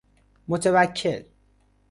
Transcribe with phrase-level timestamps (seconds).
[0.47, 1.23] متوکل